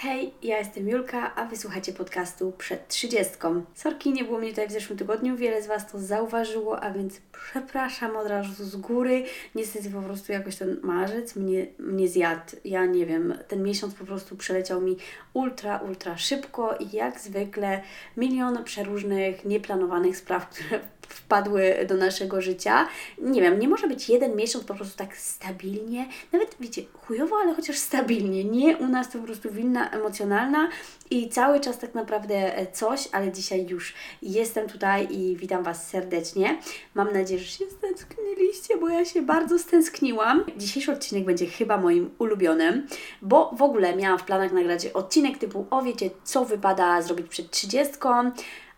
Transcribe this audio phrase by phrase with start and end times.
[0.00, 3.64] Hej, ja jestem Julka, a wysłuchacie podcastu przed trzydziestką.
[3.74, 7.20] Sorki, nie było mnie tutaj w zeszłym tygodniu, wiele z Was to zauważyło, a więc
[7.32, 9.24] przepraszam od razu z góry.
[9.54, 12.56] Niestety po prostu jakoś ten marzec mnie, mnie zjadł.
[12.64, 14.96] Ja nie wiem, ten miesiąc po prostu przeleciał mi
[15.32, 17.82] ultra, ultra szybko i jak zwykle
[18.16, 22.88] milion przeróżnych, nieplanowanych spraw, które wpadły do naszego życia.
[23.18, 27.54] Nie wiem, nie może być jeden miesiąc po prostu tak stabilnie, nawet wiecie, chujowo, ale
[27.54, 28.44] chociaż stabilnie.
[28.44, 30.68] Nie u nas to po prostu winna emocjonalna
[31.10, 36.58] i cały czas tak naprawdę coś, ale dzisiaj już jestem tutaj i witam Was serdecznie.
[36.94, 40.44] Mam nadzieję, że się stęskniliście, bo ja się bardzo stęskniłam.
[40.56, 42.86] Dzisiejszy odcinek będzie chyba moim ulubionym,
[43.22, 47.50] bo w ogóle miałam w planach nagrać odcinek typu o wiecie, co wypada zrobić przed
[47.50, 47.94] 30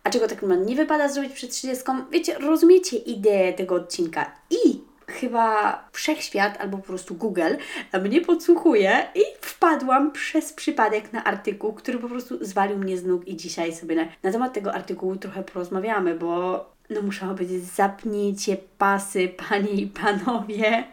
[0.03, 1.83] a czego tak nie wypada zrobić przed 30.
[2.11, 7.55] Wiecie, rozumiecie ideę tego odcinka i chyba wszechświat albo po prostu Google
[8.03, 13.27] mnie podsłuchuje i wpadłam przez przypadek na artykuł, który po prostu zwalił mnie z nóg
[13.27, 18.57] i dzisiaj sobie na, na temat tego artykułu trochę porozmawiamy, bo no musiało być zapnijcie
[18.77, 20.83] pasy, panie i panowie.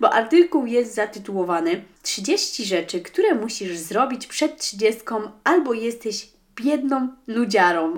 [0.00, 5.00] Bo artykuł jest zatytułowany 30 rzeczy, które musisz zrobić przed 30
[5.44, 6.28] albo jesteś
[6.64, 7.94] biedną nudziarą.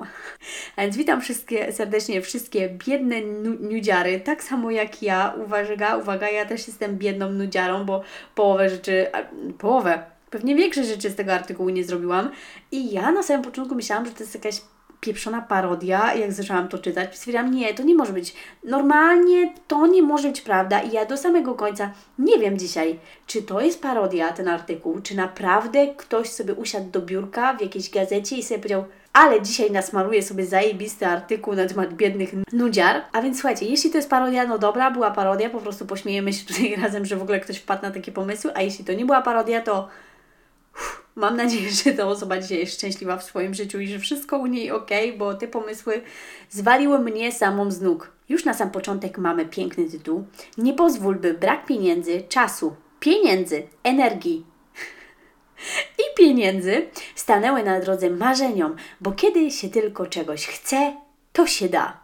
[0.77, 5.35] A więc witam wszystkie, serdecznie wszystkie biedne nu nudziary, tak samo jak ja.
[5.45, 8.03] Uwaga, uwaga, ja też jestem biedną nudziarą, bo
[8.35, 9.07] połowę rzeczy,
[9.59, 12.31] połowę, pewnie większe rzeczy z tego artykułu nie zrobiłam.
[12.73, 14.61] I ja na samym początku myślałam, że to jest jakaś
[15.03, 18.35] pieprzona parodia, jak zaczęłam to czytać, stwierdziłam, nie, to nie może być.
[18.65, 23.43] Normalnie to nie może być prawda i ja do samego końca nie wiem dzisiaj, czy
[23.43, 28.37] to jest parodia, ten artykuł, czy naprawdę ktoś sobie usiadł do biurka w jakiejś gazecie
[28.37, 33.03] i sobie powiedział, ale dzisiaj nasmaruję sobie zajebisty artykuł na temat biednych nudziar.
[33.13, 36.47] A więc słuchajcie, jeśli to jest parodia, no dobra, była parodia, po prostu pośmiejemy się
[36.47, 39.23] tutaj razem, że w ogóle ktoś wpadł na takie pomysły, a jeśli to nie była
[39.23, 39.89] parodia, to
[41.15, 44.47] Mam nadzieję, że ta osoba dzisiaj jest szczęśliwa w swoim życiu i że wszystko u
[44.47, 46.03] niej ok, bo te pomysły
[46.51, 48.13] zwaliły mnie samą z nóg.
[48.29, 50.25] Już na sam początek mamy piękny tytuł.
[50.59, 54.45] Nie pozwól, by brak pieniędzy, czasu, pieniędzy, energii
[55.99, 60.97] i pieniędzy stanęły na drodze marzeniom, bo kiedy się tylko czegoś chce,
[61.33, 62.01] to się da.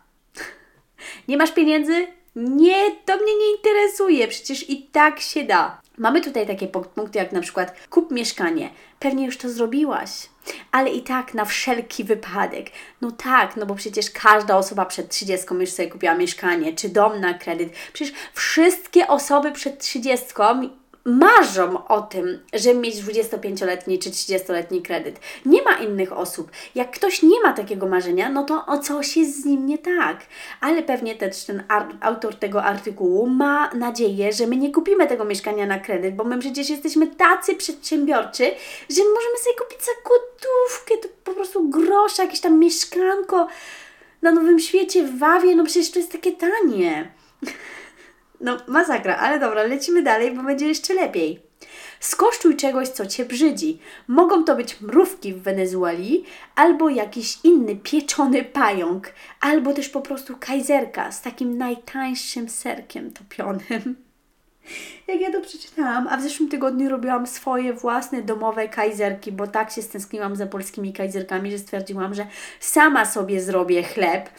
[1.29, 2.07] Nie masz pieniędzy?
[2.37, 5.81] Nie, to mnie nie interesuje, przecież i tak się da.
[5.99, 8.71] Mamy tutaj takie punkty jak na przykład kup mieszkanie.
[8.99, 10.11] Pewnie już to zrobiłaś,
[10.73, 12.67] ale i tak na wszelki wypadek.
[13.01, 17.21] No tak, no bo przecież każda osoba przed 30 już sobie kupiła mieszkanie, czy dom
[17.21, 17.73] na kredyt.
[17.93, 20.27] Przecież wszystkie osoby przed 30
[21.09, 25.21] marzą o tym, żeby mieć 25-letni czy 30-letni kredyt.
[25.47, 26.51] Nie ma innych osób.
[26.75, 30.21] Jak ktoś nie ma takiego marzenia, no to o coś jest z nim nie tak.
[30.61, 31.63] Ale pewnie też ten
[32.01, 36.39] autor tego artykułu ma nadzieję, że my nie kupimy tego mieszkania na kredyt, bo my
[36.39, 38.45] przecież jesteśmy tacy przedsiębiorczy,
[38.91, 43.49] że możemy sobie kupić za gotówkę, to po prostu grosza, jakieś tam mieszkanko
[44.23, 47.11] na Nowym Świecie w Wawie, no przecież to jest takie tanie.
[48.41, 51.41] No, masakra, ale dobra, lecimy dalej, bo będzie jeszcze lepiej.
[52.01, 53.79] Skosztuj czegoś, co Cię brzydzi.
[54.09, 60.37] Mogą to być mrówki w Wenezueli, albo jakiś inny pieczony pająk, albo też po prostu
[60.41, 63.97] kajzerka z takim najtańszym serkiem topionym.
[65.09, 69.71] Jak ja to przeczytałam, a w zeszłym tygodniu robiłam swoje własne domowe kajzerki, bo tak
[69.71, 72.27] się stęskniłam za polskimi kajzerkami, że stwierdziłam, że
[72.61, 74.31] sama sobie zrobię chleb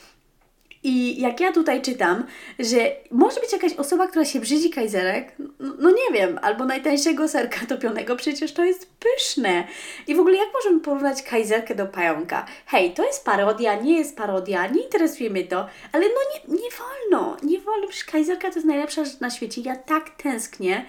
[0.84, 2.26] i jak ja tutaj czytam,
[2.60, 2.78] że
[3.12, 7.66] może być jakaś osoba, która się brzydzi kajzerek, no, no, nie wiem, albo najtańszego serka
[7.66, 9.64] topionego, przecież to jest pyszne.
[10.08, 12.46] I w ogóle jak możemy porównać kajzerkę do pająka?
[12.66, 16.70] Hej, to jest parodia, nie jest parodia, nie interesuje mnie to, ale no nie, nie
[16.70, 19.62] wolno, nie wolno, przecież kajzerka to jest najlepsza rzecz na świecie.
[19.62, 20.86] Ja tak tęsknię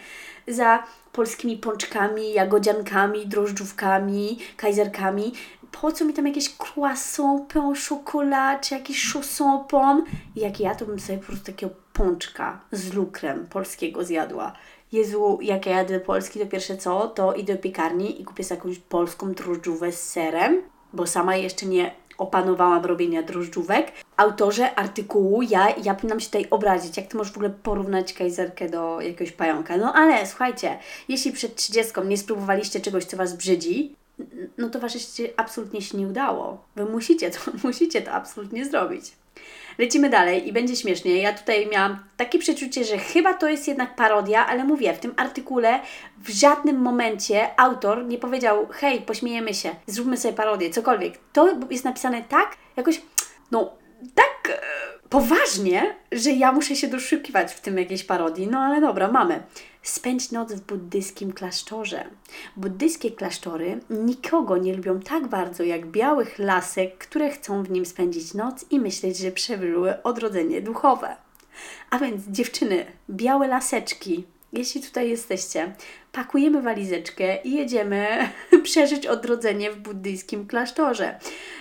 [0.48, 5.32] za polskimi pączkami, jagodziankami, drożdżówkami, kajzerkami
[5.72, 10.02] po co mi tam jakieś croissant, pain au chocolat, czy jakiś chausson pomme?
[10.36, 14.52] Jak ja, to bym sobie po prostu takiego pączka z lukrem polskiego zjadła.
[14.92, 18.44] Jezu, jak ja jadę do Polski, to pierwsze co, to idę do piekarni i kupię
[18.44, 20.62] sobie jakąś polską drożdżówę z serem,
[20.92, 23.92] bo sama jeszcze nie opanowałam robienia drożdżówek.
[24.16, 28.68] Autorze artykułu, ja, ja powinnam się tutaj obrazić, jak ty możesz w ogóle porównać kajzerkę
[28.68, 29.76] do jakiegoś pająka.
[29.76, 30.78] No ale słuchajcie,
[31.08, 33.94] jeśli przed 30 nie spróbowaliście czegoś, co Was brzydzi,
[34.58, 36.64] no to Wasze życie absolutnie się nie udało.
[36.76, 39.12] Wy musicie to, musicie to absolutnie zrobić.
[39.78, 41.22] Lecimy dalej i będzie śmiesznie.
[41.22, 45.14] Ja tutaj miałam takie przeczucie, że chyba to jest jednak parodia, ale mówię, w tym
[45.16, 45.80] artykule
[46.18, 51.18] w żadnym momencie autor nie powiedział hej, pośmiejemy się, zróbmy sobie parodię, cokolwiek.
[51.32, 53.02] To jest napisane tak, jakoś,
[53.50, 53.72] no,
[54.14, 54.60] tak
[55.10, 58.46] poważnie, że ja muszę się doszukiwać w tym jakiejś parodii.
[58.46, 59.42] No ale dobra, mamy.
[59.82, 62.04] Spędź noc w buddyjskim klasztorze.
[62.56, 68.34] Buddyjskie klasztory nikogo nie lubią tak bardzo jak białych lasek, które chcą w nim spędzić
[68.34, 71.16] noc i myśleć, że przeżyły odrodzenie duchowe.
[71.90, 75.74] A więc dziewczyny, białe laseczki, jeśli tutaj jesteście,
[76.12, 78.30] pakujemy walizeczkę i jedziemy
[78.62, 81.18] przeżyć odrodzenie w buddyjskim klasztorze,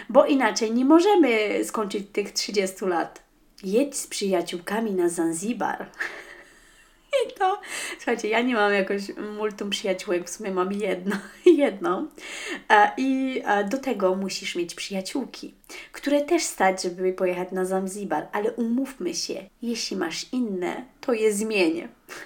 [0.09, 3.28] bo inaczej nie możemy skończyć tych 30 lat.
[3.63, 5.85] Jedź z przyjaciółkami na Zanzibar.
[7.27, 7.61] I to,
[7.97, 9.01] słuchajcie, ja nie mam jakoś
[9.37, 11.15] multum przyjaciółek, w sumie mam jedno,
[11.45, 12.07] jedną.
[12.97, 15.53] I do tego musisz mieć przyjaciółki,
[15.91, 21.33] które też stać, żeby pojechać na Zanzibar, ale umówmy się, jeśli masz inne, to je
[21.33, 21.87] zmienię.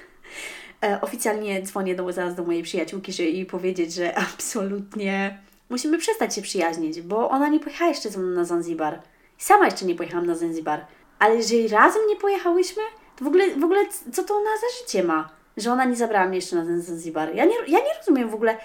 [0.83, 5.37] E, oficjalnie dzwonię do, zaraz do mojej przyjaciółki, żeby jej powiedzieć, że absolutnie
[5.69, 9.01] musimy przestać się przyjaźnić, bo ona nie pojechała jeszcze ze mną na Zanzibar.
[9.37, 10.85] Sama jeszcze nie pojechałam na Zanzibar.
[11.19, 12.83] Ale jeżeli razem nie pojechałyśmy,
[13.15, 15.29] to w ogóle, w ogóle co to ona za życie ma?
[15.57, 17.35] Że ona nie zabrała mnie jeszcze na ten Zanzibar.
[17.35, 18.57] Ja nie, ja nie rozumiem w ogóle,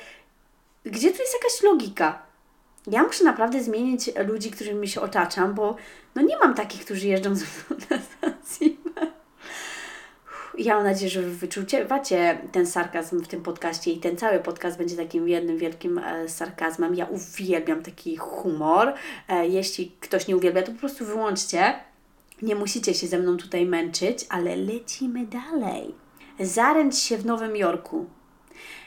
[0.84, 2.22] gdzie tu jest jakaś logika?
[2.86, 5.76] Ja muszę naprawdę zmienić ludzi, którymi się otaczam, bo
[6.14, 7.98] no nie mam takich, którzy jeżdżą ze mną na
[8.30, 9.08] Zanzibar.
[10.58, 14.96] Ja mam nadzieję, że wyczuwacie ten sarkazm w tym podcaście i ten cały podcast będzie
[14.96, 16.94] takim jednym wielkim e, sarkazmem.
[16.94, 18.92] Ja uwielbiam taki humor.
[19.28, 21.74] E, jeśli ktoś nie uwielbia, to po prostu wyłączcie.
[22.42, 25.94] Nie musicie się ze mną tutaj męczyć, ale lecimy dalej.
[26.40, 28.06] Zaręcz się w Nowym Jorku.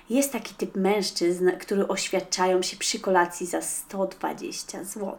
[0.09, 5.18] Jest taki typ mężczyzn, który oświadczają się przy kolacji za 120 zł.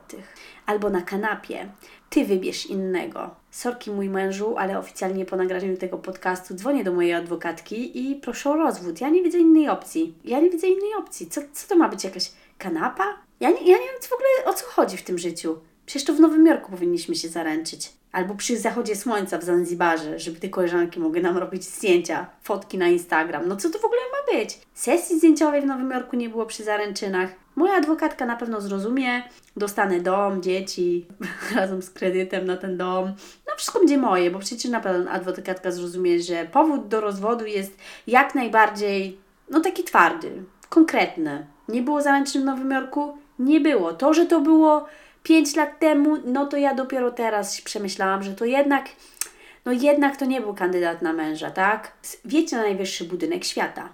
[0.66, 1.72] Albo na kanapie.
[2.10, 3.34] Ty wybierz innego.
[3.50, 8.50] Sorki mój mężu, ale oficjalnie po nagraniu tego podcastu dzwonię do mojej adwokatki i proszę
[8.50, 9.00] o rozwód.
[9.00, 10.14] Ja nie widzę innej opcji.
[10.24, 11.26] Ja nie widzę innej opcji.
[11.26, 12.04] Co, co to ma być?
[12.04, 13.04] Jakaś kanapa?
[13.40, 15.58] Ja nie, ja nie wiem w ogóle o co chodzi w tym życiu.
[15.86, 17.92] Przecież to w Nowym Jorku powinniśmy się zaręczyć.
[18.12, 22.88] Albo przy zachodzie słońca w Zanzibarze, żeby te koleżanki mogły nam robić zdjęcia, fotki na
[22.88, 23.48] Instagram.
[23.48, 24.58] No co to w ogóle ma być?
[24.74, 27.30] Sesji zdjęciowej w Nowym Jorku nie było przy zaręczynach.
[27.56, 29.22] Moja adwokatka na pewno zrozumie,
[29.56, 31.06] dostanę dom, dzieci
[31.56, 33.12] razem z kredytem na ten dom.
[33.46, 37.78] No wszystko będzie moje, bo przecież na pewno adwokatka zrozumie, że powód do rozwodu jest
[38.06, 39.18] jak najbardziej,
[39.50, 40.32] no taki twardy,
[40.68, 41.46] konkretny.
[41.68, 43.18] Nie było zaręczyn w Nowym Jorku?
[43.38, 43.92] Nie było.
[43.92, 44.86] To, że to było
[45.22, 48.88] 5 lat temu, no to ja dopiero teraz przemyślałam, że to jednak,
[49.64, 51.92] no jednak to nie był kandydat na męża, tak?
[52.24, 53.88] Wiecie na najwyższy budynek świata.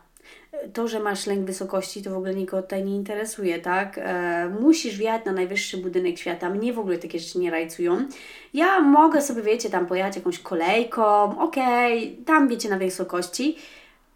[0.72, 3.98] To, że masz lęk wysokości, to w ogóle nikogo tutaj nie interesuje, tak?
[3.98, 6.50] E, musisz wjechać na najwyższy budynek świata.
[6.50, 8.08] Mnie w ogóle takie rzeczy nie rajcują.
[8.54, 13.56] Ja mogę sobie, wiecie, tam pojechać jakąś kolejką, okej, okay, tam wiecie na wysokości,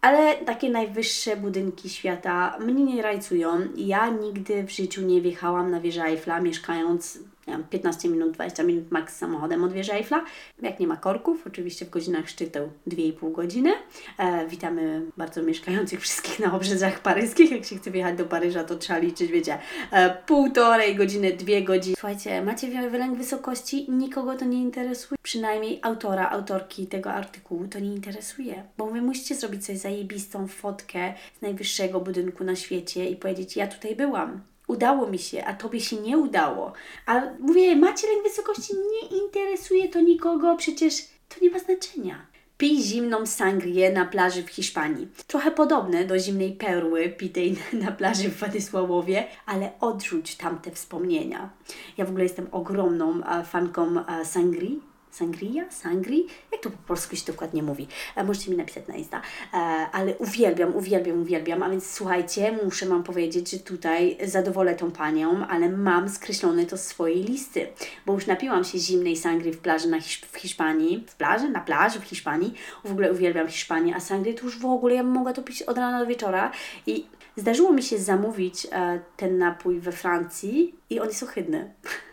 [0.03, 3.47] ale takie najwyższe budynki świata mnie nie rajcują.
[3.75, 7.19] Ja nigdy w życiu nie wjechałam na wieżę Eiffla, mieszkając
[7.69, 10.25] 15 minut, 20 minut max samochodem od wieży Eiffla.
[10.61, 13.73] Jak nie ma korków, oczywiście w godzinach szczytu 2,5 godziny.
[14.17, 17.51] E, witamy bardzo mieszkających wszystkich na obrzeżach paryskich.
[17.51, 19.57] Jak się chce wjechać do Paryża, to trzeba liczyć, wiecie,
[19.91, 21.95] e, półtorej godziny, dwie godziny.
[21.99, 25.17] Słuchajcie, macie wylęk wysokości, nikogo to nie interesuje.
[25.23, 28.63] Przynajmniej autora, autorki tego artykułu to nie interesuje.
[28.77, 33.67] Bo wy musicie zrobić sobie zajebistą fotkę z najwyższego budynku na świecie i powiedzieć, ja
[33.67, 36.73] tutaj byłam udało mi się, a tobie się nie udało.
[37.05, 40.93] A mówię, macie lęk wysokości, nie interesuje to nikogo, przecież
[41.29, 42.25] to nie ma znaczenia.
[42.57, 45.07] Pij zimną sangrię na plaży w Hiszpanii.
[45.27, 51.49] Trochę podobne do zimnej perły pitej na plaży w Władysławowie, ale odrzuć tamte wspomnienia.
[51.97, 55.71] Ja w ogóle jestem ogromną fanką sangrii Sangria?
[55.71, 56.27] Sangri?
[56.51, 57.87] Jak to po polsku się dokładnie mówi?
[58.15, 59.21] E, możecie mi napisać na Insta.
[59.53, 59.57] E,
[59.91, 61.63] ale uwielbiam, uwielbiam, uwielbiam.
[61.63, 66.77] A więc słuchajcie, muszę Wam powiedzieć, że tutaj zadowolę tą panią, ale mam skreślone to
[66.77, 67.67] z swojej listy,
[68.05, 71.05] bo już napiłam się zimnej sangry w plaży na Hisz w Hiszpanii.
[71.07, 71.49] W plaży?
[71.49, 72.53] Na plaży w Hiszpanii.
[72.83, 75.77] W ogóle uwielbiam Hiszpanię, a sangry to już w ogóle ja mogła to pić od
[75.77, 76.51] rana do wieczora.
[76.87, 77.05] I
[77.37, 81.73] zdarzyło mi się zamówić e, ten napój we Francji i on jest ohydny.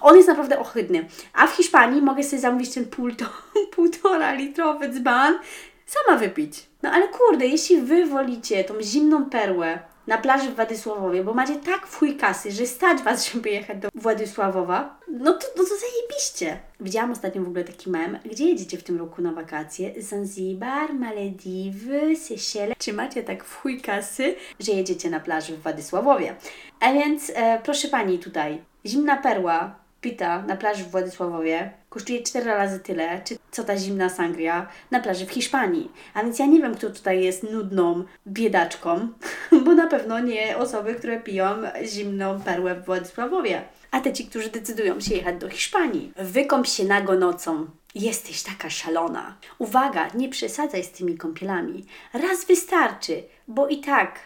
[0.00, 1.08] On jest naprawdę ohydny.
[1.32, 3.24] A w Hiszpanii mogę sobie zamówić ten pół, to,
[3.74, 5.38] półtora litrowy dzban,
[5.86, 6.66] sama wypić.
[6.82, 11.56] No ale kurde, jeśli Wy wolicie tą zimną perłę na plaży w Władysławowie, bo macie
[11.56, 16.58] tak chuj kasy, że stać Was, żeby jechać do Władysławowa, no to, no to zajebiście.
[16.80, 20.02] Widziałam ostatnio w ogóle taki mem, gdzie jedziecie w tym roku na wakacje?
[20.02, 22.74] Zanzibar, Malediwy, Seychelle.
[22.78, 26.36] Czy macie tak chuj kasy, że jedziecie na plaży w Władysławowie?
[26.80, 32.46] A więc, e, proszę Pani tutaj, zimna perła pita na plaży w Władysławowie kosztuje 4
[32.46, 35.90] razy tyle, czy co ta zimna sangria na plaży w Hiszpanii.
[36.14, 39.08] A więc ja nie wiem, kto tutaj jest nudną biedaczką,
[39.64, 41.46] bo na pewno nie osoby, które piją
[41.84, 43.62] zimną perłę w Władysławowie.
[43.90, 46.12] A te ci, którzy decydują się jechać do Hiszpanii.
[46.16, 47.66] Wykąp się nago nocą.
[47.94, 49.36] Jesteś taka szalona.
[49.58, 51.84] Uwaga, nie przesadzaj z tymi kąpielami.
[52.12, 54.18] Raz wystarczy, bo i tak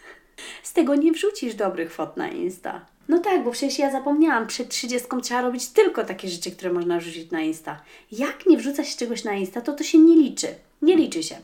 [0.62, 2.86] z tego nie wrzucisz dobrych fot na Insta.
[3.08, 6.98] No tak, bo przecież ja zapomniałam, przed 30 trzeba robić tylko takie rzeczy, które można
[6.98, 7.80] wrzucić na Insta.
[8.12, 10.48] Jak nie wrzuca się czegoś na Insta, to to się nie liczy.
[10.82, 11.36] Nie liczy się.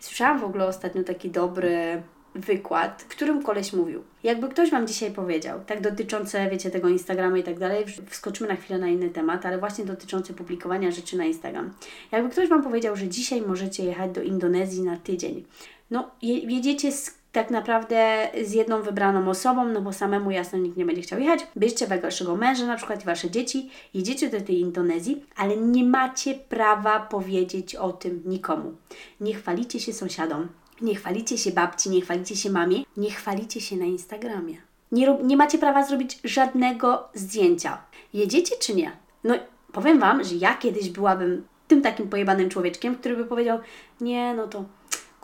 [0.00, 2.02] Słyszałam w ogóle ostatnio taki dobry
[2.34, 4.02] wykład, w którym koleś mówił.
[4.22, 8.56] Jakby ktoś Wam dzisiaj powiedział, tak dotyczące, wiecie, tego Instagrama i tak dalej, wskoczymy na
[8.56, 11.74] chwilę na inny temat, ale właśnie dotyczący publikowania rzeczy na Instagram.
[12.12, 15.44] Jakby ktoś Wam powiedział, że dzisiaj możecie jechać do Indonezji na tydzień.
[15.90, 20.84] No, jedziecie z tak naprawdę z jedną wybraną osobą, no bo samemu jasno nikt nie
[20.84, 21.46] będzie chciał jechać.
[21.56, 26.34] Bierzcie waszego męża na przykład i wasze dzieci, jedziecie do tej Indonezji, ale nie macie
[26.34, 28.72] prawa powiedzieć o tym nikomu.
[29.20, 30.48] Nie chwalicie się sąsiadom,
[30.80, 34.56] nie chwalicie się babci, nie chwalicie się mamie, nie chwalicie się na Instagramie.
[34.92, 37.78] Nie, nie macie prawa zrobić żadnego zdjęcia.
[38.12, 38.92] Jedziecie czy nie?
[39.24, 39.34] No,
[39.72, 43.58] powiem Wam, że ja kiedyś byłabym tym takim pojebanym człowieczkiem, który by powiedział:
[44.00, 44.64] Nie, no to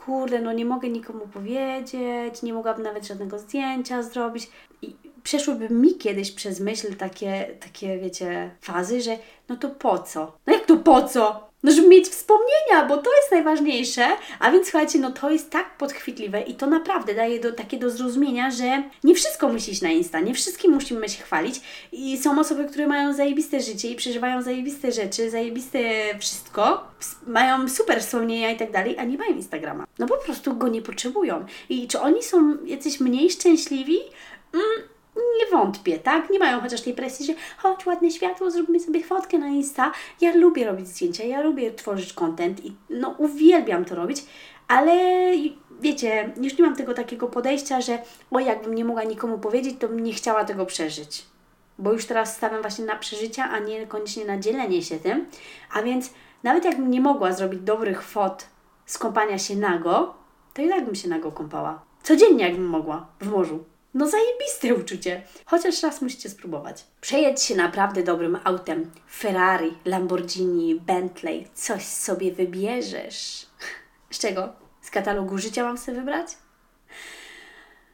[0.05, 4.51] kurde, no nie mogę nikomu powiedzieć, nie mogłabym nawet żadnego zdjęcia zrobić.
[4.83, 10.33] I przeszłyby mi kiedyś przez myśl takie, takie, wiecie, fazy, że no to po co?
[10.47, 11.50] No jak to po co?
[11.63, 14.07] No, żeby mieć wspomnienia, bo to jest najważniejsze.
[14.39, 17.91] A więc słuchajcie, no to jest tak podchwytliwe i to naprawdę daje do, takie do
[17.91, 21.61] zrozumienia, że nie wszystko musi iść na Insta, nie wszystkim musimy się chwalić.
[21.93, 25.79] I są osoby, które mają zajebiste życie i przeżywają zajebiste rzeczy, zajebiste
[26.19, 26.85] wszystko,
[27.27, 29.87] mają super wspomnienia i tak dalej, a nie mają Instagrama.
[29.99, 31.47] No po prostu go nie potrzebują.
[31.69, 33.99] I czy oni są jacyś mniej szczęśliwi?
[34.55, 34.90] Mm,
[35.41, 36.31] nie wątpię, tak?
[36.31, 39.93] Nie mają chociaż tej presji, że chodź, ładne światło, zrobimy sobie fotkę na Insta.
[40.21, 44.25] Ja lubię robić zdjęcia, ja lubię tworzyć content i no uwielbiam to robić,
[44.69, 44.93] ale
[45.81, 47.99] wiecie, już nie mam tego takiego podejścia, że
[48.31, 51.27] o, jakbym nie mogła nikomu powiedzieć, to bym nie chciała tego przeżyć.
[51.79, 55.27] Bo już teraz stawiam właśnie na przeżycia, a nie koniecznie na dzielenie się tym.
[55.73, 56.11] A więc
[56.43, 58.47] nawet jakbym nie mogła zrobić dobrych fot
[58.87, 60.15] z kąpania się nago,
[60.55, 61.83] to i tak bym się nago kąpała.
[62.03, 63.65] Codziennie jakbym mogła, w morzu.
[63.95, 65.23] No zajebiste uczucie.
[65.47, 66.85] Chociaż raz musicie spróbować.
[67.01, 68.91] Przejedź się naprawdę dobrym autem.
[69.13, 71.49] Ferrari, Lamborghini, Bentley.
[71.55, 73.47] Coś sobie wybierzesz.
[74.11, 74.53] Z czego?
[74.83, 76.29] Z katalogu życia mam sobie wybrać?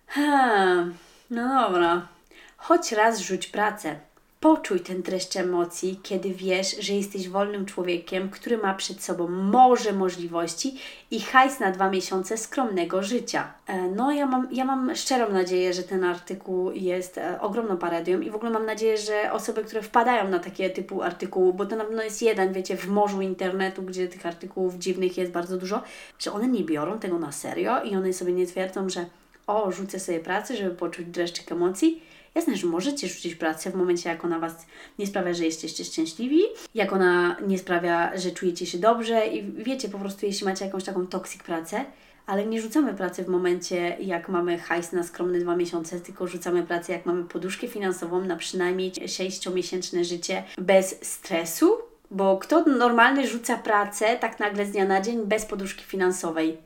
[0.06, 0.84] Ha,
[1.30, 2.08] no dobra.
[2.56, 4.00] Choć raz rzuć pracę.
[4.40, 9.92] Poczuj ten dreszcz emocji, kiedy wiesz, że jesteś wolnym człowiekiem, który ma przed sobą morze
[9.92, 10.78] możliwości
[11.10, 13.52] i hajs na dwa miesiące skromnego życia.
[13.66, 18.20] E, no, ja mam, ja mam szczerą nadzieję, że ten artykuł jest e, ogromną parodią
[18.20, 21.76] i w ogóle mam nadzieję, że osoby, które wpadają na takie typu artykułu, bo to
[21.76, 25.82] na pewno jest jeden, wiecie, w morzu internetu, gdzie tych artykułów dziwnych jest bardzo dużo,
[26.18, 29.06] że one nie biorą tego na serio i one sobie nie twierdzą, że
[29.46, 32.02] o, rzucę sobie pracę, żeby poczuć dreszczyk emocji,
[32.36, 34.66] Jasne, że możecie rzucić pracę w momencie, jak ona Was
[34.98, 36.40] nie sprawia, że jesteście szczęśliwi,
[36.74, 40.84] jak ona nie sprawia, że czujecie się dobrze i wiecie, po prostu jeśli macie jakąś
[40.84, 41.84] taką toksik pracę,
[42.26, 46.62] ale nie rzucamy pracy w momencie, jak mamy hajs na skromne dwa miesiące, tylko rzucamy
[46.62, 51.78] pracę, jak mamy poduszkę finansową na przynajmniej 6-miesięczne życie bez stresu,
[52.10, 56.56] bo kto normalny rzuca pracę tak nagle z dnia na dzień bez poduszki finansowej?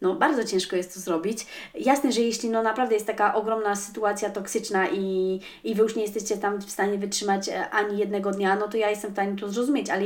[0.00, 1.46] No bardzo ciężko jest to zrobić.
[1.74, 6.02] Jasne, że jeśli no naprawdę jest taka ogromna sytuacja toksyczna i, i Wy już nie
[6.02, 9.36] jesteście tam w stanie wytrzymać e, ani jednego dnia, no to ja jestem w stanie
[9.36, 10.02] to zrozumieć, ale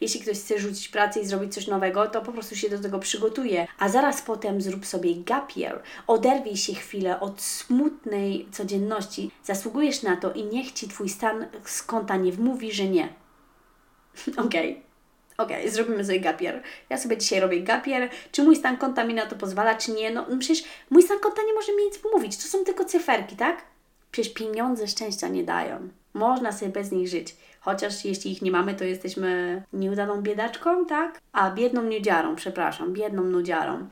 [0.00, 2.98] jeśli ktoś chce rzucić pracę i zrobić coś nowego, to po prostu się do tego
[2.98, 3.66] przygotuje.
[3.78, 10.16] A zaraz potem zrób sobie gap year, oderwij się chwilę od smutnej codzienności, zasługujesz na
[10.16, 13.08] to i niech Ci Twój stan z konta nie wmówi, że nie.
[14.46, 14.72] Okej.
[14.72, 14.85] Okay
[15.38, 16.62] okej, okay, zrobimy sobie gapier.
[16.90, 18.10] Ja sobie dzisiaj robię gapier.
[18.32, 20.10] Czy mój stan konta mi na to pozwala, czy nie?
[20.10, 22.36] No, no przecież mój stan konta nie może mi nic mówić.
[22.36, 23.62] To są tylko cyferki, tak?
[24.10, 25.88] Przecież pieniądze szczęścia nie dają.
[26.14, 27.36] Można sobie bez nich żyć.
[27.60, 31.20] Chociaż jeśli ich nie mamy, to jesteśmy nieudaną biedaczką, tak?
[31.32, 33.88] A biedną nudziarą, przepraszam, biedną nudziarą.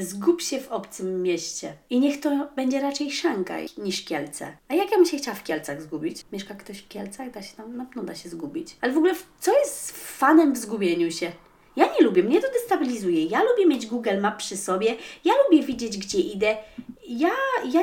[0.00, 1.72] Zgub się w obcym mieście.
[1.90, 4.56] I niech to będzie raczej Szangaj niż Kielce.
[4.68, 6.24] A jak ja bym się chciała w Kielcach zgubić?
[6.32, 7.30] Mieszka ktoś w Kielcach?
[7.30, 8.76] Da się tam, na pewno da się zgubić.
[8.80, 11.32] Ale w ogóle co jest fanem w zgubieniu się?
[11.76, 13.24] Ja nie lubię, mnie to destabilizuje.
[13.24, 16.56] Ja lubię mieć Google Map przy sobie, ja lubię widzieć, gdzie idę.
[17.08, 17.30] Ja,
[17.72, 17.80] ja,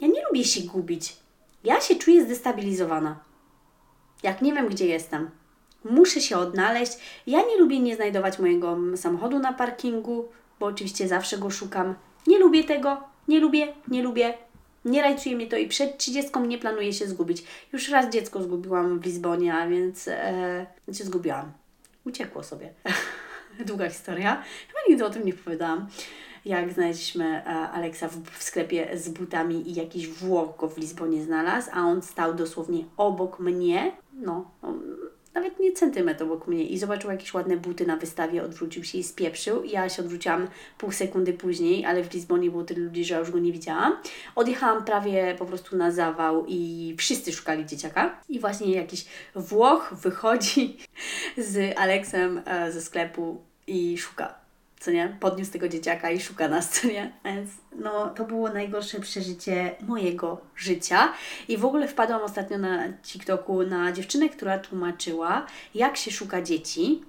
[0.00, 1.16] ja nie lubię się gubić.
[1.64, 3.20] Ja się czuję zdestabilizowana.
[4.22, 5.30] Jak nie wiem, gdzie jestem.
[5.84, 6.92] Muszę się odnaleźć.
[7.26, 10.28] Ja nie lubię nie znajdować mojego samochodu na parkingu
[10.60, 11.94] bo oczywiście zawsze go szukam.
[12.26, 14.34] Nie lubię tego, nie lubię, nie lubię.
[14.84, 17.44] Nie rajcuje mnie to i przed 30 nie planuję się zgubić.
[17.72, 21.52] Już raz dziecko zgubiłam w Lizbonie, a więc e, się zgubiłam.
[22.04, 22.74] Uciekło sobie.
[23.66, 24.42] Długa historia.
[24.68, 25.88] Chyba nigdy o tym nie powiedziałam
[26.46, 31.22] jak znaleźliśmy e, Aleksa w, w, sklepie z butami i jakiś Włoch go w Lizbonie
[31.22, 34.50] znalazł, a on stał dosłownie obok mnie, no,
[35.36, 39.04] nawet nie centymetr obok mnie i zobaczył jakieś ładne buty na wystawie, odwrócił się i
[39.04, 39.64] spieprzył.
[39.64, 43.30] Ja się odwróciłam pół sekundy później, ale w Lizbonie było tyle ludzi, że ja już
[43.30, 43.96] go nie widziałam.
[44.34, 48.20] Odjechałam prawie po prostu na zawał i wszyscy szukali dzieciaka.
[48.28, 50.76] I właśnie jakiś Włoch wychodzi
[51.38, 54.45] z Aleksem e, ze sklepu i szuka
[54.80, 55.16] co nie?
[55.20, 57.12] Podniósł tego dzieciaka i szuka nas, co nie?
[57.24, 61.12] Więc no, to było najgorsze przeżycie mojego życia.
[61.48, 67.02] I w ogóle wpadłam ostatnio na TikToku na dziewczynę, która tłumaczyła, jak się szuka dzieci.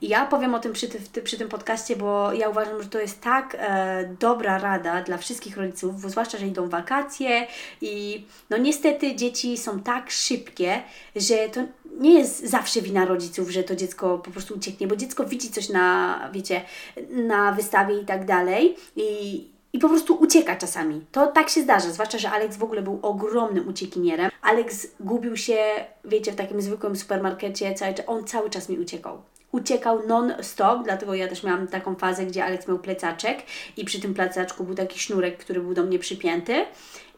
[0.00, 3.00] I ja powiem o tym przy, ty, przy tym podcaście, bo ja uważam, że to
[3.00, 7.46] jest tak e, dobra rada dla wszystkich rodziców, zwłaszcza, że idą wakacje
[7.80, 10.82] i no niestety dzieci są tak szybkie,
[11.16, 11.60] że to
[12.00, 15.68] nie jest zawsze wina rodziców, że to dziecko po prostu ucieknie, bo dziecko widzi coś
[15.68, 16.62] na, wiecie,
[17.10, 21.04] na wystawie i tak dalej i, i po prostu ucieka czasami.
[21.12, 24.30] To tak się zdarza, zwłaszcza, że Alex w ogóle był ogromnym uciekinierem.
[24.42, 25.58] Alex gubił się,
[26.04, 29.22] wiecie, w takim zwykłym supermarkecie, cały, on cały czas mi uciekał
[29.52, 33.38] uciekał non-stop, dlatego ja też miałam taką fazę, gdzie Alex miał plecaczek
[33.76, 36.66] i przy tym plecaczku był taki sznurek, który był do mnie przypięty.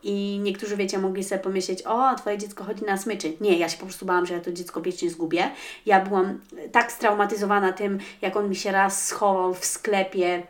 [0.02, 3.32] I niektórzy, wiecie, mogli sobie pomyśleć, o, Twoje dziecko chodzi na smyczy.
[3.40, 5.50] Nie, ja się po prostu bałam, że ja to dziecko wiecznie zgubię.
[5.86, 6.40] Ja byłam
[6.72, 10.42] tak straumatyzowana tym, jak on mi się raz schował w sklepie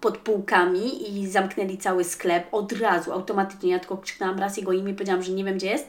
[0.00, 3.70] pod półkami i zamknęli cały sklep od razu, automatycznie.
[3.70, 5.88] Ja tylko krzyknęłam raz jego imię, powiedziałam, że nie wiem gdzie jest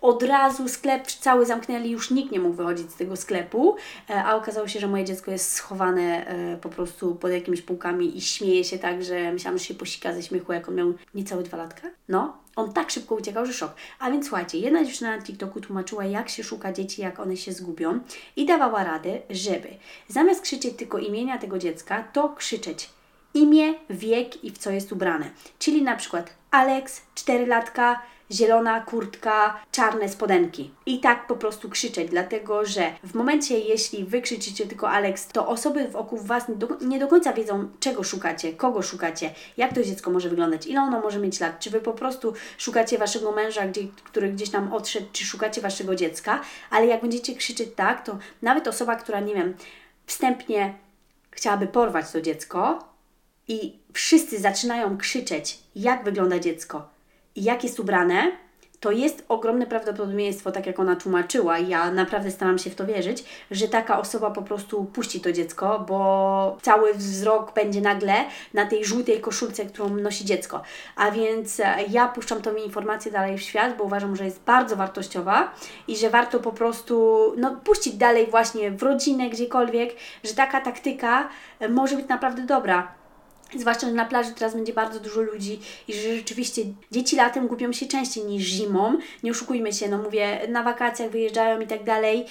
[0.00, 3.76] od razu sklep cały zamknęli, już nikt nie mógł wychodzić z tego sklepu,
[4.10, 8.16] e, a okazało się, że moje dziecko jest schowane e, po prostu pod jakimiś półkami
[8.18, 11.42] i śmieje się tak, że myślałam, że się posika ze śmiechu, jak on miał niecałe
[11.42, 11.88] dwa latka.
[12.08, 13.74] No, on tak szybko uciekał, że szok.
[13.98, 17.52] A więc słuchajcie, jedna dziewczyna na TikToku tłumaczyła, jak się szuka dzieci, jak one się
[17.52, 18.00] zgubią
[18.36, 19.68] i dawała radę, żeby
[20.08, 22.90] zamiast krzyczeć tylko imienia tego dziecka, to krzyczeć
[23.34, 25.30] imię, wiek i w co jest ubrane.
[25.58, 28.02] Czyli na przykład Alex, 4 latka,
[28.32, 30.70] zielona kurtka, czarne spodenki.
[30.86, 35.48] I tak po prostu krzyczeć, dlatego że w momencie, jeśli wy krzyczycie tylko Alex, to
[35.48, 39.82] osoby wokół Was nie do, nie do końca wiedzą, czego szukacie, kogo szukacie, jak to
[39.82, 43.66] dziecko może wyglądać, ile ono może mieć lat, czy Wy po prostu szukacie Waszego męża,
[43.66, 46.40] gdzie, który gdzieś tam odszedł, czy szukacie Waszego dziecka,
[46.70, 49.54] ale jak będziecie krzyczeć tak, to nawet osoba, która, nie wiem,
[50.06, 50.74] wstępnie
[51.30, 52.88] chciałaby porwać to dziecko
[53.48, 56.88] i wszyscy zaczynają krzyczeć, jak wygląda dziecko,
[57.36, 58.32] jak jest ubrane,
[58.80, 63.24] to jest ogromne prawdopodobieństwo, tak jak ona tłumaczyła, ja naprawdę staram się w to wierzyć,
[63.50, 68.14] że taka osoba po prostu puści to dziecko, bo cały wzrok będzie nagle
[68.54, 70.62] na tej żółtej koszulce, którą nosi dziecko.
[70.96, 74.76] A więc e, ja puszczam tą informację dalej w świat, bo uważam, że jest bardzo
[74.76, 75.54] wartościowa
[75.88, 79.94] i że warto po prostu no, puścić dalej właśnie w rodzinę, gdziekolwiek,
[80.24, 81.28] że taka taktyka
[81.60, 83.05] e, może być naprawdę dobra.
[83.58, 87.72] Zwłaszcza, że na plaży teraz będzie bardzo dużo ludzi i że rzeczywiście dzieci latem gubią
[87.72, 88.98] się częściej niż zimą.
[89.22, 92.26] Nie oszukujmy się, no mówię, na wakacjach wyjeżdżają i tak dalej.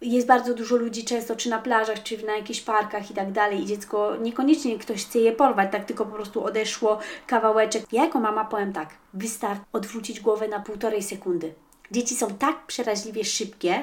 [0.00, 3.62] Jest bardzo dużo ludzi często, czy na plażach, czy na jakichś parkach i tak dalej,
[3.62, 7.84] i dziecko niekoniecznie ktoś chce je porwać, tak tylko po prostu odeszło kawałeczek.
[7.92, 11.54] Ja jako mama powiem tak: wystarczy odwrócić głowę na półtorej sekundy.
[11.90, 13.82] Dzieci są tak przeraźliwie szybkie,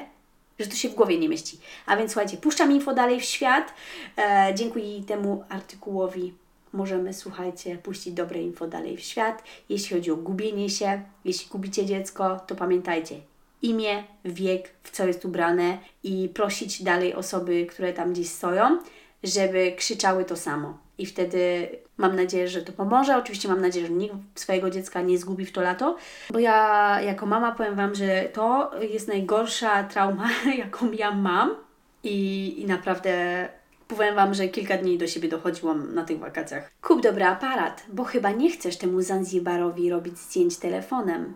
[0.60, 1.60] że to się w głowie nie mieści.
[1.86, 3.74] A więc słuchajcie, puszczam info dalej w świat.
[4.18, 6.34] E, dzięki temu artykułowi
[6.74, 9.44] możemy, słuchajcie, puścić dobre info dalej w świat.
[9.70, 13.16] Jeśli chodzi o gubienie się, jeśli gubicie dziecko, to pamiętajcie
[13.62, 18.80] imię, wiek, w co jest ubrane i prosić dalej osoby, które tam gdzieś stoją,
[19.24, 20.85] żeby krzyczały to samo.
[20.98, 23.18] I wtedy mam nadzieję, że to pomoże.
[23.18, 25.98] Oczywiście mam nadzieję, że nikt swojego dziecka nie zgubi w to lato,
[26.30, 31.56] bo ja jako mama powiem Wam, że to jest najgorsza trauma, jaką ja mam.
[32.04, 33.48] I, i naprawdę
[33.88, 36.72] powiem Wam, że kilka dni do siebie dochodziłam na tych wakacjach.
[36.82, 41.34] Kup dobry aparat, bo chyba nie chcesz temu Zanzibarowi robić zdjęć telefonem.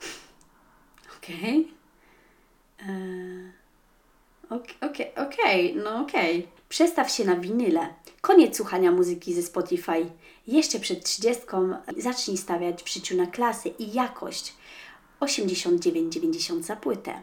[1.18, 1.68] Okej.
[2.78, 2.88] Okay.
[2.88, 3.57] Eee,
[4.50, 6.38] okej, okej, okay, okay, no okej.
[6.38, 6.58] Okay.
[6.68, 7.88] Przestaw się na winyle.
[8.20, 10.06] Koniec słuchania muzyki ze Spotify.
[10.46, 14.54] Jeszcze przed trzydziestką zacznij stawiać w życiu na klasę i jakość.
[15.20, 17.22] 89,90 za płytę.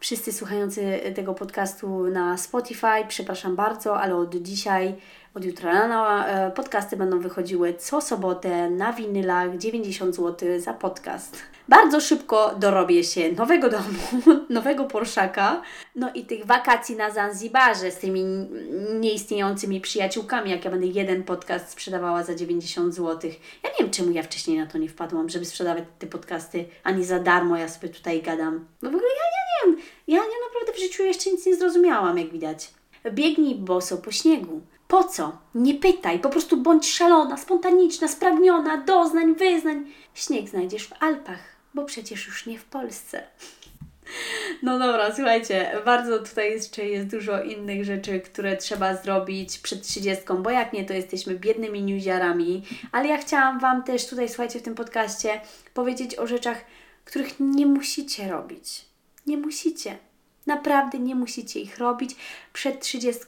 [0.00, 4.94] Wszyscy słuchający tego podcastu na Spotify, przepraszam bardzo, ale od dzisiaj,
[5.34, 11.36] od jutra rano e, podcasty będą wychodziły co sobotę na winylach 90 zł za podcast.
[11.68, 13.98] Bardzo szybko dorobię się nowego domu,
[14.50, 15.62] nowego Porszaka,
[15.94, 18.24] no i tych wakacji na Zanzibarze z tymi
[19.00, 23.30] nieistniejącymi przyjaciółkami, jak ja będę jeden podcast sprzedawała za 90 zł.
[23.62, 27.04] Ja nie wiem, czemu ja wcześniej na to nie wpadłam, żeby sprzedawać te podcasty, ani
[27.04, 28.66] za darmo ja sobie tutaj gadam.
[28.82, 31.56] No w ogóle ja, ja nie wiem, ja, ja naprawdę w życiu jeszcze nic nie
[31.56, 32.70] zrozumiałam, jak widać.
[33.10, 34.60] Biegnij boso po śniegu.
[34.88, 35.38] Po co?
[35.54, 39.92] Nie pytaj, po prostu bądź szalona, spontaniczna, spragniona, doznań, wyznań.
[40.14, 41.40] Śnieg znajdziesz w Alpach,
[41.74, 43.22] bo przecież już nie w Polsce.
[44.62, 50.24] No dobra, słuchajcie, bardzo tutaj jeszcze jest dużo innych rzeczy, które trzeba zrobić przed 30,
[50.38, 52.62] bo jak nie, to jesteśmy biednymi newsiarami.
[52.92, 55.40] Ale ja chciałam Wam też tutaj, słuchajcie, w tym podcaście
[55.74, 56.64] powiedzieć o rzeczach,
[57.04, 58.84] których nie musicie robić.
[59.26, 59.98] Nie musicie.
[60.46, 62.16] Naprawdę nie musicie ich robić
[62.52, 63.20] przed 30.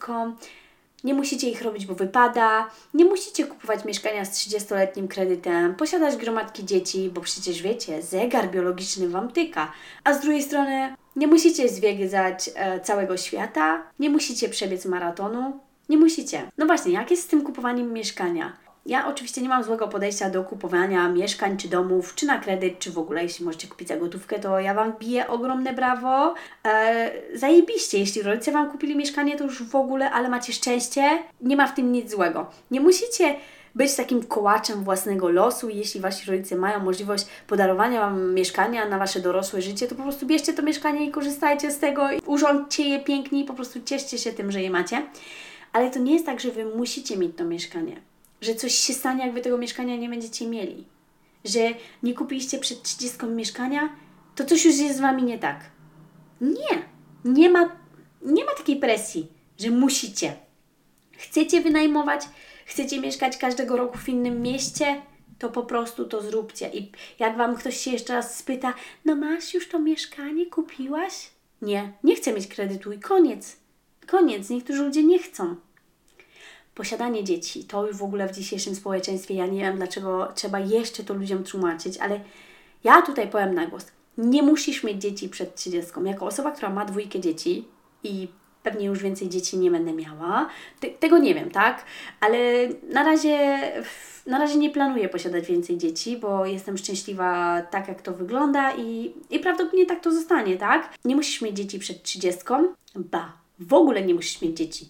[1.03, 2.69] Nie musicie ich robić, bo wypada.
[2.93, 9.09] Nie musicie kupować mieszkania z 30-letnim kredytem, posiadać gromadki dzieci, bo przecież wiecie, zegar biologiczny
[9.09, 9.71] Wam tyka.
[10.03, 15.59] A z drugiej strony, nie musicie zwiedzać e, całego świata, nie musicie przebiec maratonu.
[15.89, 16.51] Nie musicie.
[16.57, 18.66] No właśnie, jak jest z tym kupowaniem mieszkania?
[18.87, 22.91] Ja oczywiście nie mam złego podejścia do kupowania mieszkań czy domów, czy na kredyt, czy
[22.91, 26.33] w ogóle, jeśli możecie kupić za gotówkę, to ja Wam biję ogromne brawo.
[26.63, 31.01] Eee, zajebiście, jeśli rodzice Wam kupili mieszkanie, to już w ogóle, ale macie szczęście,
[31.41, 32.45] nie ma w tym nic złego.
[32.71, 33.35] Nie musicie
[33.75, 35.69] być takim kołaczem własnego losu.
[35.69, 40.25] Jeśli wasi rodzice mają możliwość podarowania wam mieszkania na wasze dorosłe życie, to po prostu
[40.25, 44.33] bierzcie to mieszkanie i korzystajcie z tego, urządźcie je pięknie i po prostu cieszcie się
[44.33, 45.01] tym, że je macie.
[45.73, 48.01] Ale to nie jest tak, że wy musicie mieć to mieszkanie
[48.41, 50.87] że coś się stanie, jak wy tego mieszkania nie będziecie mieli.
[51.45, 51.59] Że
[52.03, 53.89] nie kupiliście przed 30 mieszkania,
[54.35, 55.59] to coś już jest z wami nie tak.
[56.41, 56.97] Nie.
[57.25, 57.77] Nie ma,
[58.21, 59.27] nie ma takiej presji,
[59.59, 60.35] że musicie.
[61.17, 62.21] Chcecie wynajmować,
[62.65, 65.01] chcecie mieszkać każdego roku w innym mieście,
[65.39, 66.69] to po prostu to zróbcie.
[66.73, 68.73] I jak Wam ktoś się jeszcze raz spyta,
[69.05, 71.29] no masz już to mieszkanie, kupiłaś?
[71.61, 73.57] Nie, nie chcę mieć kredytu i koniec.
[74.07, 74.49] Koniec.
[74.49, 75.55] Niektórzy ludzie nie chcą
[76.77, 81.03] posiadanie dzieci, to już w ogóle w dzisiejszym społeczeństwie, ja nie wiem dlaczego trzeba jeszcze
[81.03, 82.19] to ludziom tłumaczyć, ale
[82.83, 83.85] ja tutaj powiem na głos.
[84.17, 85.91] Nie musisz mieć dzieci przed 30.
[86.03, 87.65] Jako osoba, która ma dwójkę dzieci
[88.03, 88.27] i
[88.63, 91.85] pewnie już więcej dzieci nie będę miała, te, tego nie wiem, tak?
[92.19, 92.37] Ale
[92.89, 93.59] na razie,
[94.25, 99.13] na razie nie planuję posiadać więcej dzieci, bo jestem szczęśliwa tak, jak to wygląda i,
[99.29, 100.93] i prawdopodobnie tak to zostanie, tak?
[101.05, 102.41] Nie musisz mieć dzieci przed 30.
[102.95, 104.89] Ba, w ogóle nie musisz mieć dzieci.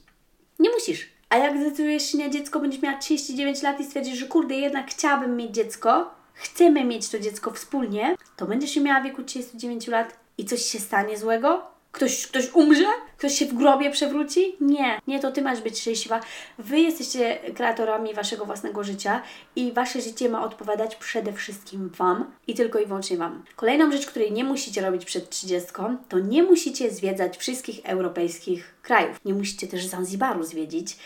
[0.59, 1.16] Nie musisz.
[1.29, 4.89] A jak zdecydujesz się na dziecko, będziesz miała 39 lat i stwierdzisz, że kurde, jednak
[4.89, 9.87] chciałabym mieć dziecko, chcemy mieć to dziecko wspólnie, to będziesz się miała w wieku 39
[9.87, 12.85] lat i coś się stanie złego, Ktoś, ktoś umrze?
[13.17, 14.55] Ktoś się w grobie przewróci?
[14.61, 16.19] Nie, nie, to Ty masz być szczęśliwa.
[16.57, 19.21] Wy jesteście kreatorami Waszego własnego życia
[19.55, 23.43] i Wasze życie ma odpowiadać przede wszystkim Wam i tylko i wyłącznie Wam.
[23.55, 25.69] Kolejną rzecz, której nie musicie robić przed 30,
[26.09, 29.19] to nie musicie zwiedzać wszystkich europejskich krajów.
[29.25, 30.97] Nie musicie też Zanzibaru zwiedzić.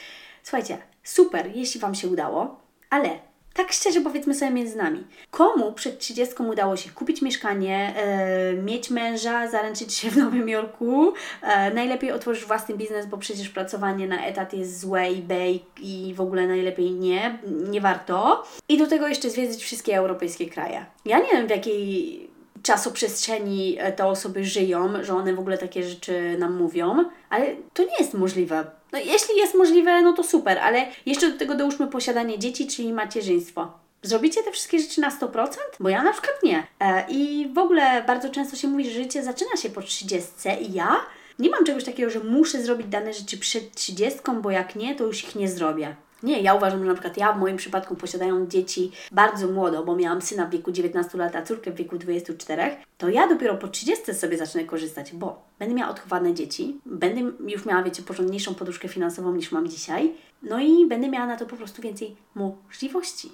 [0.43, 3.19] Słuchajcie, super, jeśli Wam się udało, ale
[3.53, 5.03] tak szczerze powiedzmy sobie między nami.
[5.31, 11.13] Komu przed 30 udało się kupić mieszkanie, e, mieć męża, zaręczyć się w Nowym Jorku,
[11.41, 16.13] e, najlepiej otworzyć własny biznes, bo przecież pracowanie na etat jest złe i bej i
[16.15, 18.43] w ogóle najlepiej nie, nie warto.
[18.69, 20.85] I do tego jeszcze zwiedzić wszystkie europejskie kraje.
[21.05, 22.31] Ja nie wiem w jakiej
[22.63, 27.84] czasoprzestrzeni e, te osoby żyją, że one w ogóle takie rzeczy nam mówią, ale to
[27.84, 28.65] nie jest możliwe.
[28.91, 32.93] No jeśli jest możliwe, no to super, ale jeszcze do tego dołóżmy posiadanie dzieci, czyli
[32.93, 33.71] macierzyństwo.
[34.04, 35.47] Zrobicie te wszystkie rzeczy na 100%?
[35.80, 36.67] Bo ja na przykład nie.
[36.80, 40.74] E, I w ogóle bardzo często się mówi, że życie zaczyna się po 30 i
[40.74, 41.00] ja
[41.39, 45.04] nie mam czegoś takiego, że muszę zrobić dane rzeczy przed 30, bo jak nie, to
[45.04, 45.95] już ich nie zrobię.
[46.23, 49.95] Nie, ja uważam, że na przykład ja w moim przypadku posiadając dzieci bardzo młodo, bo
[49.95, 53.67] miałam syna w wieku 19 lat, a córkę w wieku 24, to ja dopiero po
[53.67, 58.88] 30 sobie zacznę korzystać, bo będę miała odchowane dzieci, będę już miała, wiecie, porządniejszą poduszkę
[58.88, 63.29] finansową niż mam dzisiaj, no i będę miała na to po prostu więcej możliwości.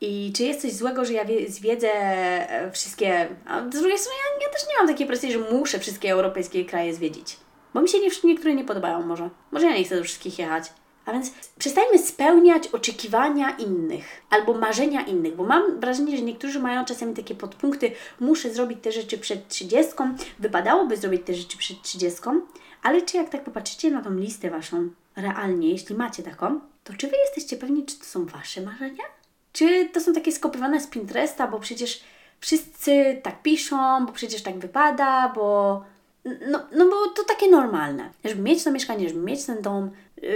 [0.00, 3.28] I czy jest coś złego, że ja zwiedzę e, wszystkie.
[3.46, 6.64] A z drugiej strony, ja, ja też nie mam takiej presji, że muszę wszystkie europejskie
[6.64, 7.36] kraje zwiedzić.
[7.74, 9.30] Bo mi się nie, niektóre nie podobają, może.
[9.52, 10.72] Może ja nie chcę do wszystkich jechać.
[11.06, 16.84] A więc przestańmy spełniać oczekiwania innych albo marzenia innych, bo mam wrażenie, że niektórzy mają
[16.84, 19.92] czasami takie podpunkty: muszę zrobić te rzeczy przed 30,
[20.38, 22.20] wypadałoby zrobić te rzeczy przed 30,
[22.82, 27.06] ale czy jak tak popatrzycie na tą listę Waszą realnie, jeśli macie taką, to czy
[27.08, 29.04] Wy jesteście pewni, czy to są Wasze marzenia?
[29.52, 32.00] Czy to są takie skopiowane z Pinteresta, bo przecież
[32.40, 35.82] wszyscy tak piszą, bo przecież tak wypada, bo
[36.50, 38.10] no, no bo to takie normalne.
[38.24, 39.90] Żeby mieć to mieszkanie, żeby mieć ten dom,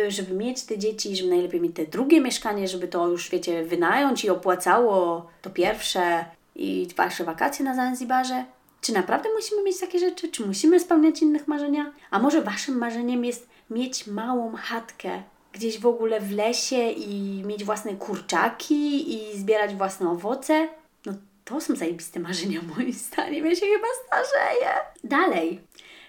[0.09, 4.25] żeby mieć te dzieci, żeby najlepiej mieć te drugie mieszkanie, żeby to już, wiecie, wynająć
[4.25, 6.25] i opłacało to pierwsze
[6.57, 8.45] i Wasze wakacje na Zanzibarze.
[8.81, 10.29] Czy naprawdę musimy mieć takie rzeczy?
[10.29, 11.93] Czy musimy spełniać innych marzenia?
[12.11, 17.65] A może Waszym marzeniem jest mieć małą chatkę gdzieś w ogóle w lesie i mieć
[17.65, 20.69] własne kurczaki i zbierać własne owoce?
[21.07, 21.13] No
[21.45, 23.47] to są zajebiste marzenia moim zdaniem.
[23.47, 24.71] Ja się chyba starzeję.
[25.05, 25.61] Dalej.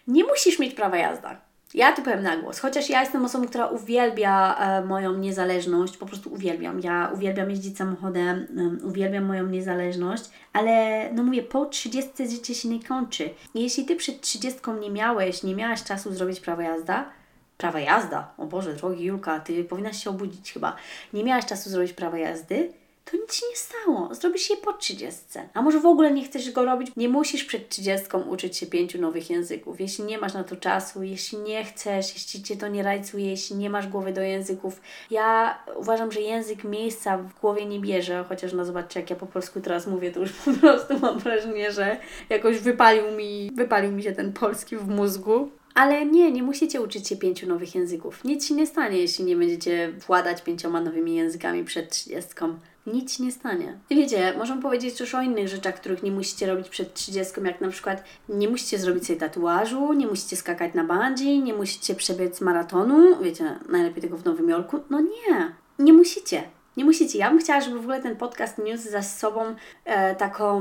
[0.07, 1.41] Nie musisz mieć prawa jazda.
[1.73, 6.05] Ja to powiem na głos, chociaż ja jestem osobą, która uwielbia e, moją niezależność, po
[6.05, 6.79] prostu uwielbiam.
[6.79, 12.69] Ja uwielbiam jeździć samochodem, um, uwielbiam moją niezależność, ale no mówię, po 30 życie się
[12.69, 13.29] nie kończy.
[13.55, 17.09] Jeśli Ty przed 30 nie miałeś, nie miałaś czasu zrobić prawa jazda,
[17.57, 20.75] prawa jazda, o Boże, drogi Julka, Ty powinnaś się obudzić chyba,
[21.13, 22.73] nie miałaś czasu zrobić prawa jazdy,
[23.05, 24.15] to nic się nie stało.
[24.15, 25.21] Zrobisz je po 30.
[25.53, 26.91] A może w ogóle nie chcesz go robić?
[26.97, 29.81] Nie musisz przed 30 uczyć się pięciu nowych języków.
[29.81, 33.55] Jeśli nie masz na to czasu, jeśli nie chcesz, jeśli Cię to nie rajcuje, jeśli
[33.55, 34.81] nie masz głowy do języków.
[35.11, 39.25] Ja uważam, że język miejsca w głowie nie bierze, chociaż no zobaczcie, jak ja po
[39.25, 41.97] polsku teraz mówię, to już po prostu mam wrażenie, że
[42.29, 45.49] jakoś wypalił mi, wypalił mi się ten polski w mózgu.
[45.75, 48.23] Ale nie, nie musicie uczyć się pięciu nowych języków.
[48.23, 53.31] Nic się nie stanie, jeśli nie będziecie władać pięcioma nowymi językami przed trzydziestką nic nie
[53.31, 53.77] stanie.
[53.89, 57.61] I wiecie, możemy powiedzieć też o innych rzeczach, których nie musicie robić przed 30, jak
[57.61, 62.41] na przykład nie musicie zrobić sobie tatuażu, nie musicie skakać na bungee, nie musicie przebiec
[62.41, 64.79] maratonu, wiecie, najlepiej tego w Nowym Jorku.
[64.89, 66.43] No nie, nie musicie.
[66.77, 67.19] Nie musicie.
[67.19, 70.59] Ja bym chciała, żeby w ogóle ten podcast niósł za sobą e, taką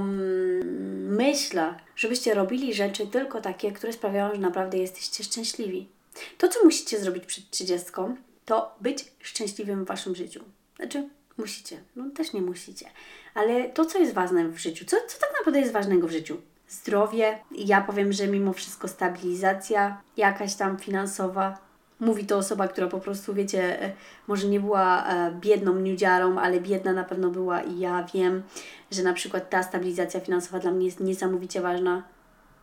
[1.08, 1.60] myśl,
[1.96, 5.88] żebyście robili rzeczy tylko takie, które sprawiają, że naprawdę jesteście szczęśliwi.
[6.38, 7.86] To, co musicie zrobić przed 30,
[8.44, 10.44] to być szczęśliwym w waszym życiu.
[10.76, 11.08] Znaczy,
[11.40, 11.76] Musicie.
[11.96, 12.86] No też nie musicie.
[13.34, 16.36] Ale to, co jest ważne w życiu, co, co tak naprawdę jest ważnego w życiu?
[16.68, 17.38] Zdrowie.
[17.50, 21.58] Ja powiem, że mimo wszystko stabilizacja jakaś tam finansowa.
[22.00, 23.92] Mówi to osoba, która po prostu, wiecie, e,
[24.26, 28.42] może nie była e, biedną nudziarą, ale biedna na pewno była i ja wiem,
[28.90, 32.02] że na przykład ta stabilizacja finansowa dla mnie jest niesamowicie ważna.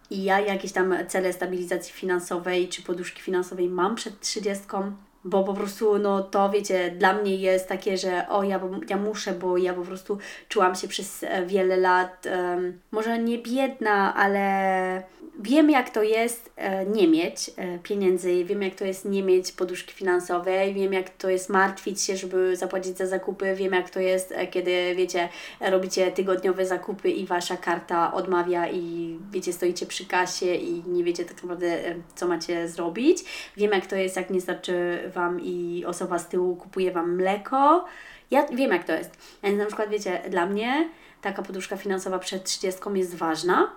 [0.09, 4.91] I ja jakieś tam cele stabilizacji finansowej czy poduszki finansowej mam przed trzydziestką
[5.29, 8.59] bo po prostu, no to wiecie, dla mnie jest takie, że o, ja,
[8.89, 10.17] ja muszę, bo ja po prostu
[10.49, 15.03] czułam się przez e, wiele lat, um, może nie biedna, ale
[15.39, 19.51] wiem jak to jest e, nie mieć e, pieniędzy, wiem jak to jest nie mieć
[19.51, 23.99] poduszki finansowej, wiem jak to jest martwić się, żeby zapłacić za zakupy, wiem jak to
[23.99, 25.29] jest, e, kiedy wiecie,
[25.61, 31.25] robicie tygodniowe zakupy i wasza karta odmawia i wiecie, stoicie przy kasie i nie wiecie
[31.25, 33.17] tak naprawdę co macie zrobić.
[33.57, 37.85] Wiem jak to jest, jak nie starczy Wam i osoba z tyłu kupuje Wam mleko.
[38.31, 39.11] Ja wiem jak to jest.
[39.43, 40.89] Więc na przykład wiecie, dla mnie
[41.21, 43.71] taka poduszka finansowa przed 30 jest ważna,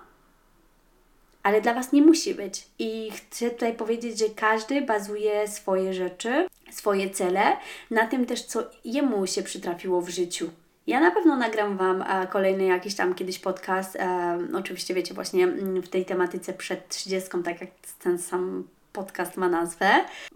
[1.43, 2.67] ale dla Was nie musi być.
[2.79, 7.57] I chcę tutaj powiedzieć, że każdy bazuje swoje rzeczy, swoje cele
[7.91, 10.49] na tym też, co jemu się przytrafiło w życiu.
[10.87, 15.43] Ja na pewno nagram Wam e, kolejny jakiś tam kiedyś podcast, e, oczywiście wiecie, właśnie
[15.43, 17.69] mm, w tej tematyce przed 30, tak jak
[18.03, 19.89] ten sam podcast ma nazwę,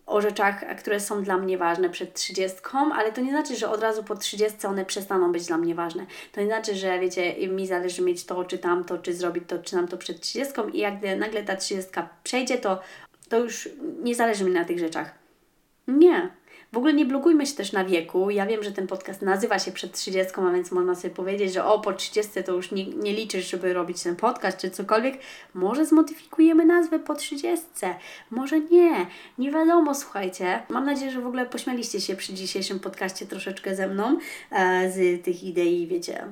[0.05, 2.57] o rzeczach, które są dla mnie ważne przed 30,
[2.95, 6.05] ale to nie znaczy, że od razu po 30 one przestaną być dla mnie ważne.
[6.31, 9.75] To nie znaczy, że wiecie, mi zależy mieć to, czy tamto, czy zrobić to, czy
[9.75, 11.91] nam to przed 30 i jak nagle ta 30
[12.23, 12.81] przejdzie, to,
[13.29, 13.69] to już
[14.03, 15.11] nie zależy mi na tych rzeczach.
[15.87, 16.29] Nie.
[16.75, 18.29] W ogóle nie blokujmy się też na wieku.
[18.29, 21.65] Ja wiem, że ten podcast nazywa się przed 30, a więc można sobie powiedzieć, że
[21.65, 25.17] o, po 30 to już nie, nie liczysz, żeby robić ten podcast czy cokolwiek.
[25.53, 27.65] Może zmodyfikujemy nazwę po 30.
[28.31, 29.05] Może nie.
[29.37, 30.63] Nie wiadomo, słuchajcie.
[30.69, 34.17] Mam nadzieję, że w ogóle pośmialiście się przy dzisiejszym podcaście troszeczkę ze mną
[34.51, 36.25] e, z tych idei, wiecie,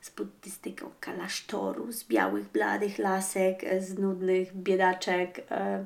[0.00, 5.46] z buddystyką klasztoru, z białych, bladych lasek, z nudnych biedaczek.
[5.50, 5.84] E,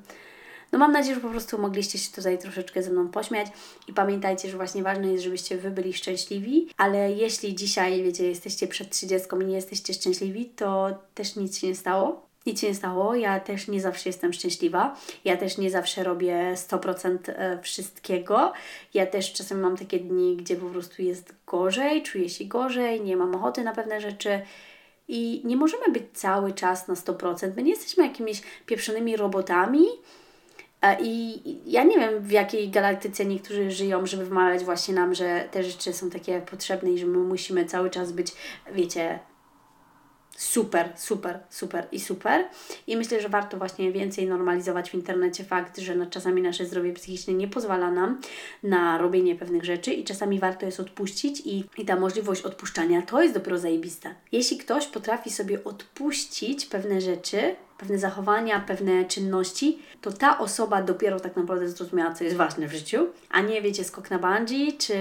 [0.72, 3.46] no mam nadzieję, że po prostu mogliście się tutaj troszeczkę ze mną pośmiać
[3.88, 8.66] i pamiętajcie, że właśnie ważne jest, żebyście Wy byli szczęśliwi, ale jeśli dzisiaj, wiecie, jesteście
[8.66, 12.28] przed 30 i nie jesteście szczęśliwi, to też nic się nie stało.
[12.46, 16.54] Nic się nie stało, ja też nie zawsze jestem szczęśliwa, ja też nie zawsze robię
[16.56, 18.52] 100% e, wszystkiego,
[18.94, 23.16] ja też czasem mam takie dni, gdzie po prostu jest gorzej, czuję się gorzej, nie
[23.16, 24.40] mam ochoty na pewne rzeczy,
[25.08, 27.52] i nie możemy być cały czas na 100%.
[27.56, 29.86] My nie jesteśmy jakimiś pieprzonymi robotami,
[31.00, 35.64] i ja nie wiem, w jakiej galaktyce niektórzy żyją, żeby wmawiać właśnie nam, że te
[35.64, 38.32] rzeczy są takie potrzebne i że my musimy cały czas być,
[38.72, 39.18] wiecie,
[40.38, 42.44] super, super, super i super.
[42.86, 47.34] I myślę, że warto właśnie więcej normalizować w internecie fakt, że czasami nasze zdrowie psychiczne
[47.34, 48.20] nie pozwala nam
[48.62, 53.22] na robienie pewnych rzeczy i czasami warto jest odpuścić i, i ta możliwość odpuszczania to
[53.22, 54.14] jest dopiero zajebista.
[54.32, 61.20] Jeśli ktoś potrafi sobie odpuścić pewne rzeczy, pewne zachowania, pewne czynności, to ta osoba dopiero
[61.20, 64.94] tak naprawdę zrozumiała, co jest ważne w życiu, a nie wiecie, skok na bungee czy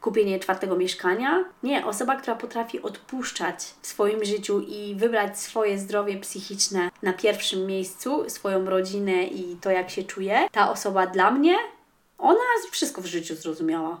[0.00, 1.44] kupienie czwartego mieszkania.
[1.62, 7.66] Nie, osoba, która potrafi odpuszczać w swoim życiu i wybrać swoje zdrowie psychiczne na pierwszym
[7.66, 11.56] miejscu, swoją rodzinę i to, jak się czuje, ta osoba dla mnie,
[12.18, 14.00] ona wszystko w życiu zrozumiała.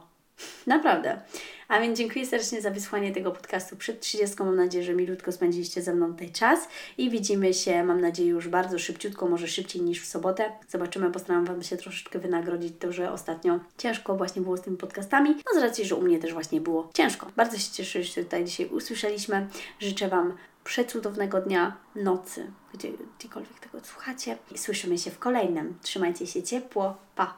[0.66, 1.20] Naprawdę.
[1.68, 4.36] A więc dziękuję serdecznie za wysłanie tego podcastu przed 30.
[4.38, 8.48] Mam nadzieję, że milutko spędziliście ze mną tutaj czas i widzimy się, mam nadzieję, już
[8.48, 10.52] bardzo szybciutko, może szybciej niż w sobotę.
[10.68, 15.30] Zobaczymy, postaram Wam się troszeczkę wynagrodzić to, że ostatnio ciężko właśnie było z tymi podcastami.
[15.30, 17.26] No z racji, że u mnie też właśnie było ciężko.
[17.36, 19.48] Bardzo się cieszę, że tutaj dzisiaj usłyszeliśmy.
[19.80, 24.38] Życzę Wam przecudownego dnia, nocy, gdzie, gdziekolwiek tego słuchacie.
[24.54, 25.78] I słyszymy się w kolejnym.
[25.82, 26.96] Trzymajcie się ciepło.
[27.14, 27.32] Pa!